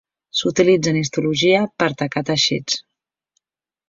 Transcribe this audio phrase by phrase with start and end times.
[0.37, 2.81] S'utilitza en histologia per tacar teixits.